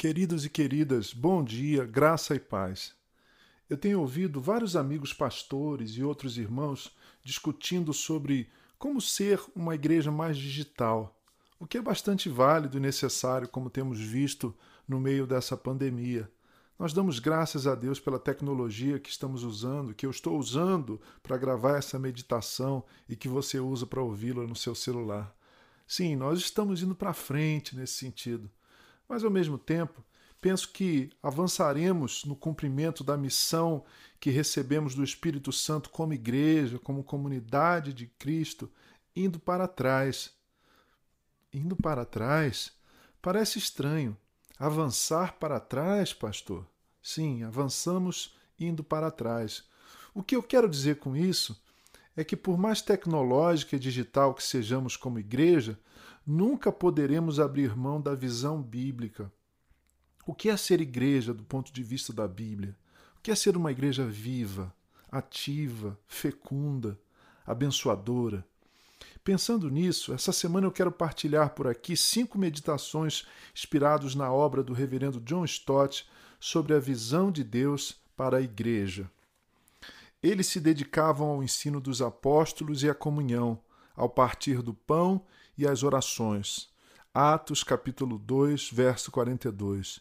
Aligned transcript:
Queridos 0.00 0.46
e 0.46 0.48
queridas, 0.48 1.12
bom 1.12 1.44
dia, 1.44 1.84
graça 1.84 2.34
e 2.34 2.40
paz. 2.40 2.94
Eu 3.68 3.76
tenho 3.76 4.00
ouvido 4.00 4.40
vários 4.40 4.74
amigos 4.74 5.12
pastores 5.12 5.90
e 5.90 6.02
outros 6.02 6.38
irmãos 6.38 6.96
discutindo 7.22 7.92
sobre 7.92 8.48
como 8.78 8.98
ser 8.98 9.38
uma 9.54 9.74
igreja 9.74 10.10
mais 10.10 10.38
digital, 10.38 11.20
o 11.58 11.66
que 11.66 11.76
é 11.76 11.82
bastante 11.82 12.30
válido 12.30 12.78
e 12.78 12.80
necessário, 12.80 13.46
como 13.46 13.68
temos 13.68 14.00
visto 14.00 14.56
no 14.88 14.98
meio 14.98 15.26
dessa 15.26 15.54
pandemia. 15.54 16.32
Nós 16.78 16.94
damos 16.94 17.18
graças 17.18 17.66
a 17.66 17.74
Deus 17.74 18.00
pela 18.00 18.18
tecnologia 18.18 18.98
que 18.98 19.10
estamos 19.10 19.44
usando, 19.44 19.92
que 19.92 20.06
eu 20.06 20.10
estou 20.10 20.38
usando 20.38 20.98
para 21.22 21.36
gravar 21.36 21.76
essa 21.76 21.98
meditação 21.98 22.82
e 23.06 23.14
que 23.14 23.28
você 23.28 23.60
usa 23.60 23.84
para 23.84 24.00
ouvi-la 24.00 24.46
no 24.46 24.56
seu 24.56 24.74
celular. 24.74 25.36
Sim, 25.86 26.16
nós 26.16 26.38
estamos 26.38 26.82
indo 26.82 26.94
para 26.94 27.12
frente 27.12 27.76
nesse 27.76 27.98
sentido. 27.98 28.50
Mas, 29.10 29.24
ao 29.24 29.30
mesmo 29.30 29.58
tempo, 29.58 30.04
penso 30.40 30.70
que 30.70 31.10
avançaremos 31.20 32.24
no 32.24 32.36
cumprimento 32.36 33.02
da 33.02 33.16
missão 33.16 33.84
que 34.20 34.30
recebemos 34.30 34.94
do 34.94 35.02
Espírito 35.02 35.50
Santo 35.50 35.90
como 35.90 36.14
igreja, 36.14 36.78
como 36.78 37.02
comunidade 37.02 37.92
de 37.92 38.06
Cristo, 38.06 38.70
indo 39.16 39.40
para 39.40 39.66
trás. 39.66 40.32
Indo 41.52 41.74
para 41.74 42.04
trás 42.04 42.72
parece 43.20 43.58
estranho. 43.58 44.16
Avançar 44.56 45.32
para 45.40 45.58
trás, 45.58 46.14
pastor? 46.14 46.64
Sim, 47.02 47.42
avançamos 47.42 48.36
indo 48.60 48.84
para 48.84 49.10
trás. 49.10 49.64
O 50.14 50.22
que 50.22 50.36
eu 50.36 50.42
quero 50.42 50.68
dizer 50.68 51.00
com 51.00 51.16
isso 51.16 51.60
é 52.16 52.24
que, 52.24 52.36
por 52.36 52.58
mais 52.58 52.82
tecnológica 52.82 53.76
e 53.76 53.78
digital 53.78 54.34
que 54.34 54.42
sejamos 54.42 54.96
como 54.96 55.18
igreja, 55.18 55.78
nunca 56.26 56.70
poderemos 56.70 57.40
abrir 57.40 57.76
mão 57.76 58.00
da 58.00 58.14
visão 58.14 58.62
bíblica. 58.62 59.32
O 60.26 60.34
que 60.34 60.48
é 60.48 60.56
ser 60.56 60.80
igreja 60.80 61.32
do 61.32 61.42
ponto 61.42 61.72
de 61.72 61.82
vista 61.82 62.12
da 62.12 62.28
Bíblia? 62.28 62.76
O 63.18 63.20
que 63.22 63.30
é 63.30 63.34
ser 63.34 63.56
uma 63.56 63.72
igreja 63.72 64.04
viva, 64.04 64.72
ativa, 65.10 65.98
fecunda, 66.06 66.98
abençoadora? 67.46 68.44
Pensando 69.22 69.70
nisso, 69.70 70.12
essa 70.12 70.32
semana 70.32 70.66
eu 70.66 70.72
quero 70.72 70.90
partilhar 70.90 71.50
por 71.50 71.66
aqui 71.66 71.96
cinco 71.96 72.38
meditações 72.38 73.26
inspiradas 73.54 74.14
na 74.14 74.32
obra 74.32 74.62
do 74.62 74.72
reverendo 74.72 75.20
John 75.20 75.44
Stott 75.44 76.08
sobre 76.38 76.74
a 76.74 76.78
visão 76.78 77.30
de 77.30 77.44
Deus 77.44 78.00
para 78.16 78.38
a 78.38 78.42
igreja. 78.42 79.10
Eles 80.22 80.48
se 80.48 80.60
dedicavam 80.60 81.28
ao 81.28 81.42
ensino 81.42 81.80
dos 81.80 82.02
apóstolos 82.02 82.82
e 82.82 82.90
à 82.90 82.94
comunhão, 82.94 83.58
ao 83.96 84.08
partir 84.08 84.60
do 84.60 84.74
pão 84.74 85.24
e 85.56 85.66
às 85.66 85.82
orações. 85.82 86.68
Atos 87.14 87.64
capítulo 87.64 88.18
2, 88.18 88.70
verso 88.70 89.10
42. 89.10 90.00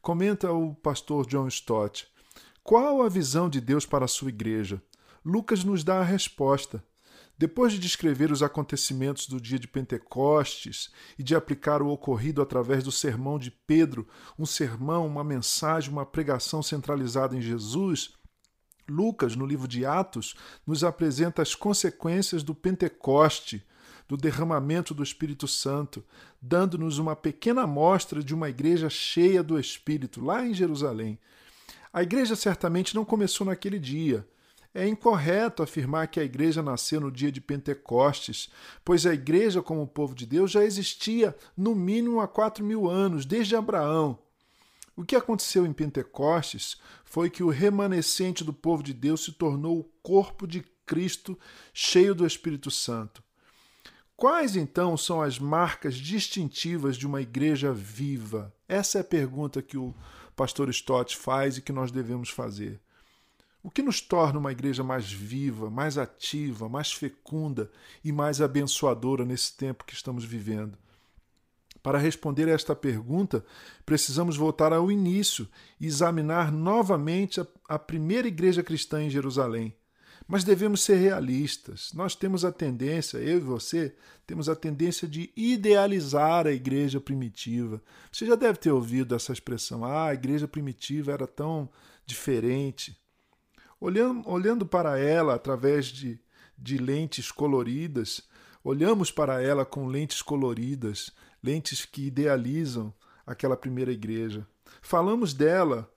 Comenta 0.00 0.50
o 0.52 0.74
pastor 0.74 1.26
John 1.26 1.46
Stott. 1.48 2.08
Qual 2.62 3.02
a 3.02 3.08
visão 3.10 3.48
de 3.48 3.60
Deus 3.60 3.84
para 3.84 4.06
a 4.06 4.08
sua 4.08 4.30
igreja? 4.30 4.82
Lucas 5.22 5.62
nos 5.62 5.84
dá 5.84 6.00
a 6.00 6.04
resposta. 6.04 6.82
Depois 7.36 7.72
de 7.72 7.78
descrever 7.78 8.32
os 8.32 8.42
acontecimentos 8.42 9.28
do 9.28 9.40
dia 9.40 9.58
de 9.58 9.68
Pentecostes 9.68 10.90
e 11.18 11.22
de 11.22 11.36
aplicar 11.36 11.82
o 11.82 11.88
ocorrido 11.88 12.40
através 12.40 12.82
do 12.82 12.90
sermão 12.90 13.38
de 13.38 13.50
Pedro, 13.50 14.08
um 14.38 14.46
sermão, 14.46 15.06
uma 15.06 15.22
mensagem, 15.22 15.92
uma 15.92 16.06
pregação 16.06 16.62
centralizada 16.62 17.36
em 17.36 17.40
Jesus, 17.40 18.14
Lucas, 18.88 19.36
no 19.36 19.46
livro 19.46 19.68
de 19.68 19.84
Atos, 19.84 20.34
nos 20.66 20.82
apresenta 20.82 21.42
as 21.42 21.54
consequências 21.54 22.42
do 22.42 22.54
Pentecoste, 22.54 23.64
do 24.08 24.16
derramamento 24.16 24.94
do 24.94 25.02
Espírito 25.02 25.46
Santo, 25.46 26.02
dando-nos 26.40 26.98
uma 26.98 27.14
pequena 27.14 27.62
amostra 27.62 28.22
de 28.22 28.34
uma 28.34 28.48
igreja 28.48 28.88
cheia 28.88 29.42
do 29.42 29.58
Espírito, 29.60 30.24
lá 30.24 30.46
em 30.46 30.54
Jerusalém. 30.54 31.18
A 31.92 32.02
igreja 32.02 32.34
certamente 32.34 32.94
não 32.94 33.04
começou 33.04 33.46
naquele 33.46 33.78
dia. 33.78 34.26
É 34.74 34.86
incorreto 34.86 35.62
afirmar 35.62 36.08
que 36.08 36.20
a 36.20 36.24
igreja 36.24 36.62
nasceu 36.62 37.00
no 37.00 37.10
dia 37.10 37.32
de 37.32 37.40
Pentecostes, 37.40 38.50
pois 38.84 39.06
a 39.06 39.14
igreja, 39.14 39.62
como 39.62 39.86
povo 39.86 40.14
de 40.14 40.26
Deus, 40.26 40.50
já 40.50 40.64
existia 40.64 41.36
no 41.56 41.74
mínimo 41.74 42.20
há 42.20 42.28
quatro 42.28 42.64
mil 42.64 42.88
anos, 42.88 43.26
desde 43.26 43.56
Abraão. 43.56 44.18
O 44.98 45.04
que 45.04 45.14
aconteceu 45.14 45.64
em 45.64 45.72
Pentecostes 45.72 46.76
foi 47.04 47.30
que 47.30 47.44
o 47.44 47.50
remanescente 47.50 48.42
do 48.42 48.52
povo 48.52 48.82
de 48.82 48.92
Deus 48.92 49.22
se 49.22 49.30
tornou 49.30 49.78
o 49.78 49.84
corpo 50.02 50.44
de 50.44 50.60
Cristo 50.84 51.38
cheio 51.72 52.16
do 52.16 52.26
Espírito 52.26 52.68
Santo. 52.68 53.22
Quais 54.16 54.56
então 54.56 54.96
são 54.96 55.22
as 55.22 55.38
marcas 55.38 55.94
distintivas 55.94 56.96
de 56.96 57.06
uma 57.06 57.22
igreja 57.22 57.72
viva? 57.72 58.52
Essa 58.66 58.98
é 58.98 59.00
a 59.00 59.04
pergunta 59.04 59.62
que 59.62 59.78
o 59.78 59.94
pastor 60.34 60.68
Stott 60.70 61.16
faz 61.16 61.56
e 61.56 61.62
que 61.62 61.70
nós 61.70 61.92
devemos 61.92 62.30
fazer. 62.30 62.80
O 63.62 63.70
que 63.70 63.82
nos 63.82 64.00
torna 64.00 64.40
uma 64.40 64.50
igreja 64.50 64.82
mais 64.82 65.08
viva, 65.12 65.70
mais 65.70 65.96
ativa, 65.96 66.68
mais 66.68 66.92
fecunda 66.92 67.70
e 68.02 68.10
mais 68.10 68.40
abençoadora 68.40 69.24
nesse 69.24 69.56
tempo 69.56 69.84
que 69.84 69.94
estamos 69.94 70.24
vivendo? 70.24 70.76
Para 71.88 71.96
responder 71.96 72.50
a 72.50 72.52
esta 72.52 72.76
pergunta, 72.76 73.42
precisamos 73.86 74.36
voltar 74.36 74.74
ao 74.74 74.92
início 74.92 75.48
e 75.80 75.86
examinar 75.86 76.52
novamente 76.52 77.40
a, 77.40 77.46
a 77.66 77.78
primeira 77.78 78.28
igreja 78.28 78.62
cristã 78.62 79.02
em 79.02 79.08
Jerusalém. 79.08 79.74
Mas 80.26 80.44
devemos 80.44 80.82
ser 80.82 80.96
realistas. 80.96 81.90
Nós 81.94 82.14
temos 82.14 82.44
a 82.44 82.52
tendência, 82.52 83.16
eu 83.16 83.38
e 83.38 83.40
você, 83.40 83.94
temos 84.26 84.50
a 84.50 84.54
tendência 84.54 85.08
de 85.08 85.32
idealizar 85.34 86.46
a 86.46 86.52
igreja 86.52 87.00
primitiva. 87.00 87.82
Você 88.12 88.26
já 88.26 88.34
deve 88.34 88.58
ter 88.58 88.70
ouvido 88.70 89.14
essa 89.14 89.32
expressão: 89.32 89.82
ah, 89.82 90.08
a 90.08 90.12
igreja 90.12 90.46
primitiva 90.46 91.10
era 91.10 91.26
tão 91.26 91.70
diferente. 92.04 93.00
Olhando, 93.80 94.28
olhando 94.28 94.66
para 94.66 94.98
ela 94.98 95.34
através 95.34 95.86
de, 95.86 96.20
de 96.58 96.76
lentes 96.76 97.32
coloridas, 97.32 98.28
olhamos 98.62 99.10
para 99.10 99.42
ela 99.42 99.64
com 99.64 99.86
lentes 99.86 100.20
coloridas, 100.20 101.10
lentes 101.42 101.84
que 101.84 102.06
idealizam 102.06 102.92
aquela 103.26 103.56
primeira 103.56 103.92
igreja. 103.92 104.46
Falamos 104.80 105.34
dela 105.34 105.90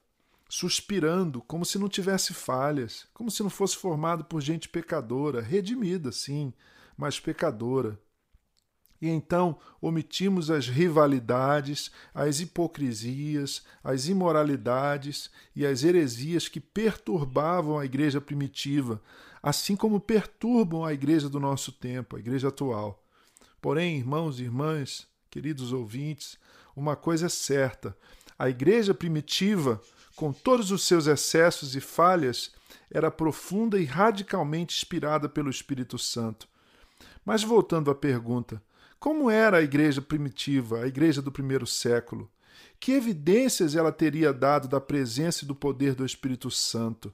suspirando, 0.50 1.42
como 1.42 1.66
se 1.66 1.80
não 1.80 1.88
tivesse 1.88 2.34
falhas, 2.34 3.08
como 3.14 3.32
se 3.32 3.42
não 3.42 3.50
fosse 3.50 3.78
formado 3.78 4.26
por 4.26 4.42
gente 4.42 4.68
pecadora, 4.68 5.42
redimida, 5.42 6.12
sim, 6.12 6.54
mas 6.98 7.20
pecadora. 7.20 7.98
E 9.02 9.08
então 9.08 9.58
omitimos 9.82 10.52
as 10.52 10.68
rivalidades, 10.68 11.90
as 12.14 12.40
hipocrisias, 12.40 13.64
as 13.84 14.08
imoralidades 14.08 15.32
e 15.56 15.66
as 15.66 15.84
heresias 15.84 16.48
que 16.48 16.60
perturbavam 16.60 17.80
a 17.80 17.86
igreja 17.86 18.22
primitiva, 18.22 19.02
assim 19.42 19.76
como 19.76 20.00
perturbam 20.00 20.86
a 20.86 20.94
igreja 20.94 21.28
do 21.28 21.40
nosso 21.40 21.72
tempo, 21.72 22.16
a 22.16 22.20
igreja 22.20 22.50
atual. 22.50 23.04
Porém, 23.60 23.98
irmãos 23.98 24.40
e 24.40 24.44
irmãs, 24.44 25.08
queridos 25.32 25.74
ouvintes, 25.74 26.38
uma 26.76 26.96
coisa 26.96 27.26
é 27.26 27.30
certa: 27.30 27.98
a 28.38 28.48
igreja 28.48 28.94
primitiva 28.94 29.82
com 30.22 30.32
todos 30.32 30.70
os 30.70 30.84
seus 30.84 31.08
excessos 31.08 31.76
e 31.76 31.82
falhas, 31.82 32.52
era 32.92 33.10
profunda 33.10 33.80
e 33.80 33.86
radicalmente 33.86 34.78
inspirada 34.78 35.28
pelo 35.28 35.50
Espírito 35.50 35.98
Santo. 35.98 36.48
Mas 37.26 37.42
voltando 37.42 37.90
à 37.90 37.96
pergunta, 37.96 38.62
como 39.00 39.32
era 39.32 39.58
a 39.58 39.62
igreja 39.64 40.00
primitiva, 40.00 40.82
a 40.82 40.88
igreja 40.88 41.24
do 41.24 41.32
primeiro 41.32 41.66
século? 41.66 42.30
Que 42.80 42.92
evidências 42.92 43.76
ela 43.76 43.92
teria 43.92 44.32
dado 44.32 44.68
da 44.68 44.80
presença 44.80 45.44
e 45.44 45.48
do 45.48 45.56
poder 45.56 45.96
do 45.96 46.06
Espírito 46.06 46.52
Santo? 46.52 47.12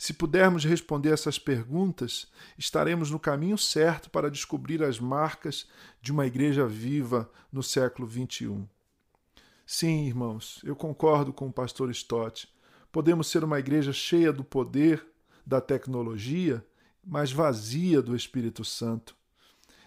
Se 0.00 0.14
pudermos 0.14 0.64
responder 0.64 1.12
essas 1.12 1.38
perguntas, 1.38 2.26
estaremos 2.56 3.10
no 3.10 3.20
caminho 3.20 3.58
certo 3.58 4.08
para 4.08 4.30
descobrir 4.30 4.82
as 4.82 4.98
marcas 4.98 5.68
de 6.00 6.10
uma 6.10 6.26
igreja 6.26 6.66
viva 6.66 7.30
no 7.52 7.62
século 7.62 8.10
XXI. 8.10 8.66
Sim, 9.66 10.06
irmãos, 10.06 10.62
eu 10.64 10.74
concordo 10.74 11.34
com 11.34 11.48
o 11.48 11.52
pastor 11.52 11.90
Stott. 11.90 12.48
Podemos 12.90 13.26
ser 13.26 13.44
uma 13.44 13.58
igreja 13.58 13.92
cheia 13.92 14.32
do 14.32 14.42
poder 14.42 15.06
da 15.44 15.60
tecnologia, 15.60 16.64
mas 17.04 17.30
vazia 17.30 18.00
do 18.00 18.16
Espírito 18.16 18.64
Santo. 18.64 19.14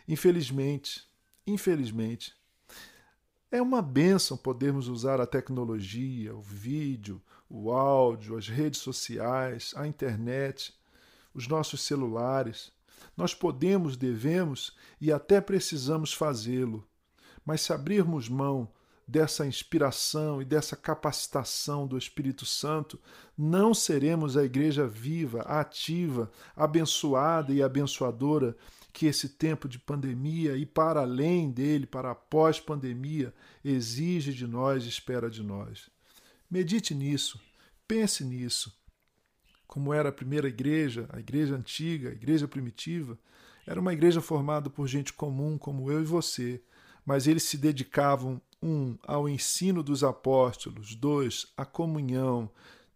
Infelizmente, 0.07 1.09
infelizmente, 1.47 2.35
é 3.49 3.59
uma 3.59 3.81
bênção 3.81 4.37
podermos 4.37 4.87
usar 4.87 5.19
a 5.19 5.25
tecnologia, 5.25 6.35
o 6.35 6.41
vídeo, 6.41 7.19
o 7.55 7.71
áudio, 7.71 8.35
as 8.35 8.47
redes 8.47 8.79
sociais, 8.79 9.73
a 9.75 9.85
internet, 9.85 10.73
os 11.35 11.47
nossos 11.47 11.83
celulares. 11.83 12.71
Nós 13.15 13.35
podemos, 13.35 13.95
devemos 13.95 14.75
e 14.99 15.11
até 15.11 15.39
precisamos 15.39 16.11
fazê-lo. 16.11 16.83
Mas 17.45 17.61
se 17.61 17.71
abrirmos 17.71 18.27
mão 18.27 18.67
dessa 19.07 19.45
inspiração 19.45 20.41
e 20.41 20.45
dessa 20.45 20.75
capacitação 20.75 21.85
do 21.85 21.95
Espírito 21.95 22.43
Santo, 22.43 22.99
não 23.37 23.71
seremos 23.71 24.35
a 24.35 24.43
igreja 24.43 24.87
viva, 24.87 25.41
ativa, 25.41 26.31
abençoada 26.55 27.53
e 27.53 27.61
abençoadora 27.61 28.57
que 28.91 29.05
esse 29.05 29.29
tempo 29.29 29.69
de 29.69 29.77
pandemia 29.77 30.57
e 30.57 30.65
para 30.65 31.01
além 31.01 31.51
dele, 31.51 31.85
para 31.85 32.09
a 32.09 32.15
pós-pandemia, 32.15 33.31
exige 33.63 34.33
de 34.33 34.47
nós 34.47 34.85
espera 34.85 35.29
de 35.29 35.43
nós. 35.43 35.92
Medite 36.53 36.93
nisso, 36.93 37.41
pense 37.87 38.23
nisso. 38.23 38.71
Como 39.65 39.91
era 39.91 40.09
a 40.09 40.11
primeira 40.11 40.47
igreja, 40.47 41.09
a 41.11 41.19
igreja 41.19 41.55
antiga, 41.55 42.09
a 42.09 42.11
igreja 42.11 42.47
primitiva, 42.47 43.17
era 43.65 43.79
uma 43.79 43.91
igreja 43.91 44.21
formada 44.21 44.69
por 44.69 44.87
gente 44.87 45.11
comum 45.13 45.57
como 45.57 45.91
eu 45.91 45.99
e 45.99 46.05
você, 46.05 46.61
mas 47.03 47.25
eles 47.25 47.41
se 47.41 47.57
dedicavam, 47.57 48.39
um, 48.61 48.95
ao 49.01 49.27
ensino 49.27 49.81
dos 49.81 50.03
apóstolos, 50.03 50.93
dois, 50.93 51.47
à 51.57 51.65
comunhão, 51.65 52.47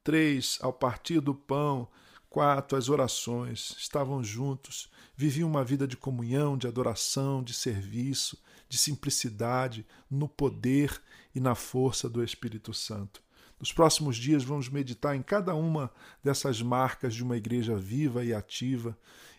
três, 0.03 0.59
ao 0.61 0.71
partir 0.71 1.19
do 1.19 1.33
pão, 1.33 1.87
quatro, 2.29 2.77
às 2.77 2.89
orações. 2.89 3.75
Estavam 3.75 4.23
juntos, 4.23 4.87
viviam 5.15 5.49
uma 5.49 5.63
vida 5.63 5.87
de 5.87 5.97
comunhão, 5.97 6.59
de 6.59 6.67
adoração, 6.67 7.41
de 7.41 7.55
serviço, 7.55 8.37
de 8.69 8.77
simplicidade, 8.77 9.83
no 10.11 10.29
poder 10.29 11.01
e 11.33 11.39
na 11.39 11.55
força 11.55 12.07
do 12.07 12.23
Espírito 12.23 12.71
Santo. 12.71 13.25
Nos 13.59 13.71
próximos 13.71 14.17
dias 14.17 14.43
vamos 14.43 14.69
meditar 14.69 15.15
em 15.15 15.21
cada 15.23 15.55
uma 15.55 15.91
dessas 16.23 16.61
marcas 16.61 17.15
de 17.15 17.23
uma 17.23 17.35
igreja 17.35 17.75
viva 17.75 18.23
e 18.23 18.33
ativa 18.33 18.95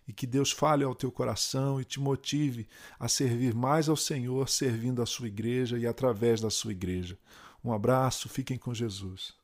e 0.09 0.12
que 0.12 0.26
Deus 0.26 0.50
fale 0.50 0.82
ao 0.82 0.94
teu 0.94 1.12
coração 1.12 1.81
e 1.81 1.85
te 1.85 2.00
motive 2.00 2.67
a 2.99 3.06
servir 3.06 3.55
mais 3.55 3.88
ao 3.88 3.97
Senhor, 3.97 4.49
servindo 4.49 5.03
a 5.03 5.06
sua 5.06 5.29
igreja 5.29 5.79
e 5.79 5.87
através 5.87 6.41
da 6.41 6.50
sua 6.50 6.73
igreja. 6.73 7.17
Um 7.62 7.73
abraço, 7.73 8.29
fiquem 8.29 8.59
com 8.59 8.75
Jesus. 8.75 9.38